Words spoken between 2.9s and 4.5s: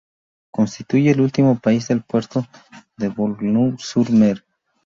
de Boulogne-sur-Mer.